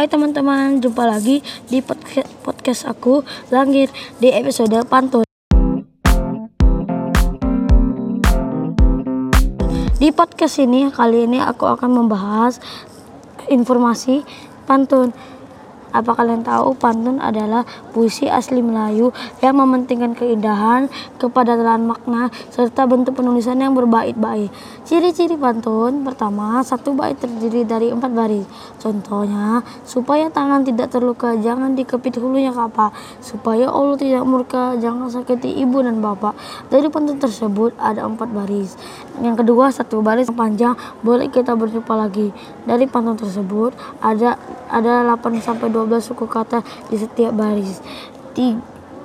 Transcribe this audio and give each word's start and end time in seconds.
Hai 0.00 0.08
teman-teman, 0.08 0.80
jumpa 0.80 1.04
lagi 1.04 1.44
di 1.68 1.84
podca- 1.84 2.24
podcast 2.40 2.88
aku 2.88 3.20
Langit 3.52 3.92
di 4.16 4.32
episode 4.32 4.80
pantun. 4.88 5.28
Di 10.00 10.08
podcast 10.08 10.56
ini 10.64 10.88
kali 10.88 11.28
ini 11.28 11.44
aku 11.44 11.68
akan 11.68 12.00
membahas 12.00 12.64
informasi 13.52 14.24
pantun. 14.64 15.12
Apa 15.90 16.14
kalian 16.14 16.46
tahu 16.46 16.78
pantun 16.78 17.18
adalah 17.18 17.66
puisi 17.90 18.30
asli 18.30 18.62
Melayu 18.62 19.10
yang 19.42 19.58
mementingkan 19.58 20.14
keindahan, 20.14 20.86
kepadatan 21.18 21.86
makna, 21.86 22.30
serta 22.54 22.86
bentuk 22.86 23.18
penulisan 23.18 23.58
yang 23.58 23.74
berbait-bait. 23.74 24.50
Ciri-ciri 24.86 25.34
pantun 25.34 26.06
pertama, 26.06 26.62
satu 26.62 26.94
bait 26.94 27.18
terdiri 27.18 27.66
dari 27.66 27.90
empat 27.90 28.10
baris. 28.12 28.46
Contohnya, 28.78 29.66
supaya 29.82 30.30
tangan 30.30 30.62
tidak 30.62 30.94
terluka, 30.94 31.34
jangan 31.38 31.74
dikepit 31.74 32.22
hulunya 32.22 32.54
kapak. 32.54 32.94
Supaya 33.18 33.70
Allah 33.70 33.98
tidak 33.98 34.22
murka, 34.26 34.78
jangan 34.78 35.10
sakiti 35.10 35.58
ibu 35.62 35.82
dan 35.82 35.98
bapak. 35.98 36.34
Dari 36.70 36.86
pantun 36.86 37.18
tersebut 37.18 37.74
ada 37.78 38.06
empat 38.06 38.30
baris. 38.30 38.78
Yang 39.18 39.46
kedua, 39.46 39.74
satu 39.74 40.02
baris 40.04 40.30
panjang, 40.30 40.78
boleh 41.02 41.26
kita 41.30 41.58
berjumpa 41.58 41.94
lagi. 41.98 42.30
Dari 42.66 42.86
pantun 42.86 43.18
tersebut 43.18 43.72
ada 43.98 44.36
ada 44.70 45.02
8 45.02 45.42
sampai 45.42 45.66
12 45.66 45.79
suku 46.00 46.26
kata 46.26 46.60
di 46.90 46.96
setiap 46.98 47.32
baris. 47.32 47.80
Tiga, 48.34 48.60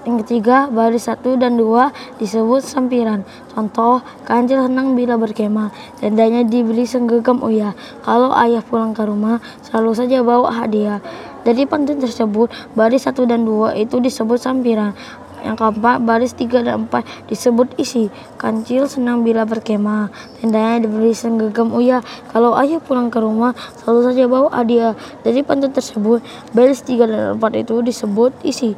yang 0.00 0.16
ketiga, 0.24 0.72
baris 0.72 1.12
satu 1.12 1.36
dan 1.36 1.60
dua 1.60 1.92
disebut 2.16 2.64
sampiran. 2.64 3.20
Contoh, 3.52 4.00
kancil 4.24 4.64
senang 4.64 4.96
bila 4.96 5.20
berkemah, 5.20 5.76
tendanya 6.00 6.40
dibeli 6.40 6.88
senggegam 6.88 7.44
uya. 7.44 7.76
Kalau 8.00 8.32
ayah 8.32 8.64
pulang 8.64 8.96
ke 8.96 9.04
rumah, 9.04 9.44
selalu 9.60 9.92
saja 9.92 10.24
bawa 10.24 10.56
hadiah. 10.56 11.04
Dari 11.44 11.68
pantun 11.68 12.00
tersebut, 12.00 12.48
baris 12.72 13.04
satu 13.04 13.28
dan 13.28 13.44
dua 13.44 13.76
itu 13.76 14.00
disebut 14.00 14.40
sampiran. 14.40 14.96
Yang 15.40 15.56
keempat, 15.56 15.96
baris 16.04 16.32
tiga 16.36 16.60
dan 16.60 16.84
empat 16.84 17.04
disebut 17.28 17.72
isi. 17.80 18.12
Kancil 18.36 18.84
senang 18.86 19.24
bila 19.24 19.48
berkemah, 19.48 20.12
tendanya 20.40 20.84
dibeli 20.84 21.16
senggegam 21.16 21.72
uya. 21.72 22.04
Kalau 22.30 22.52
ayah 22.60 22.80
pulang 22.80 23.08
ke 23.08 23.18
rumah, 23.18 23.56
selalu 23.80 24.00
saja 24.12 24.22
bawa 24.28 24.48
hadiah. 24.52 24.92
Dari 25.24 25.40
pantun 25.40 25.72
tersebut, 25.72 26.20
baris 26.52 26.84
tiga 26.84 27.08
dan 27.08 27.40
empat 27.40 27.56
itu 27.56 27.80
disebut 27.80 28.36
isi. 28.44 28.76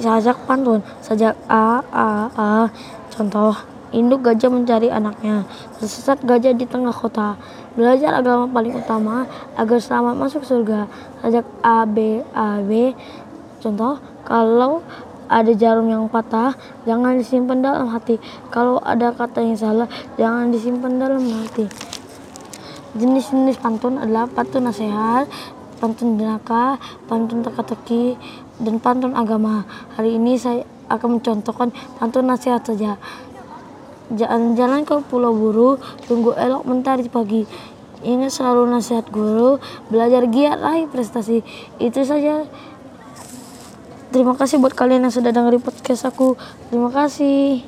Sajak 0.00 0.48
pantun, 0.48 0.80
sajak 1.04 1.36
a 1.48 1.84
a 1.92 2.28
a. 2.32 2.50
Contoh, 3.12 3.52
induk 3.92 4.24
gajah 4.24 4.48
mencari 4.48 4.88
anaknya. 4.88 5.44
Tersesat 5.76 6.24
gajah 6.24 6.56
di 6.56 6.64
tengah 6.64 6.96
kota. 6.96 7.36
Belajar 7.72 8.12
agama 8.16 8.48
paling 8.48 8.76
utama 8.76 9.28
agar 9.56 9.78
selamat 9.80 10.16
masuk 10.16 10.42
surga. 10.44 10.88
Sajak 11.20 11.44
a 11.64 11.84
b 11.88 12.20
a 12.32 12.60
b. 12.60 12.96
Contoh, 13.62 14.00
kalau 14.26 14.82
ada 15.28 15.52
jarum 15.54 15.86
yang 15.90 16.06
patah, 16.10 16.54
jangan 16.88 17.18
disimpan 17.18 17.62
dalam 17.62 17.90
hati. 17.90 18.16
Kalau 18.50 18.78
ada 18.82 19.14
kata 19.14 19.42
yang 19.42 19.58
salah, 19.58 19.88
jangan 20.18 20.50
disimpan 20.50 20.98
dalam 20.98 21.22
hati. 21.22 21.66
Jenis-jenis 22.92 23.56
pantun 23.56 23.96
adalah 23.96 24.28
pantun 24.28 24.68
nasihat, 24.68 25.24
pantun 25.80 26.20
jenaka, 26.20 26.76
pantun 27.08 27.40
teka-teki, 27.40 28.20
dan 28.60 28.76
pantun 28.78 29.16
agama. 29.16 29.64
Hari 29.96 30.20
ini 30.20 30.36
saya 30.36 30.62
akan 30.92 31.18
mencontohkan 31.18 31.72
pantun 31.96 32.28
nasihat 32.28 32.60
saja. 32.60 33.00
Jalan-jalan 34.12 34.84
ke 34.84 35.00
Pulau 35.08 35.32
Buru, 35.32 35.80
tunggu 36.04 36.36
elok 36.36 36.68
mentari 36.68 37.08
pagi. 37.08 37.48
Ingat 38.02 38.34
selalu 38.34 38.66
nasihat 38.66 39.06
guru, 39.08 39.62
belajar 39.86 40.26
giat 40.26 40.58
raih 40.58 40.90
prestasi. 40.90 41.40
Itu 41.78 42.02
saja. 42.02 42.44
Terima 44.12 44.36
kasih 44.36 44.60
buat 44.60 44.76
kalian 44.76 45.08
yang 45.08 45.14
sudah 45.14 45.32
dengerin 45.32 45.64
podcast 45.64 46.04
aku. 46.04 46.36
Terima 46.68 46.92
kasih. 46.92 47.64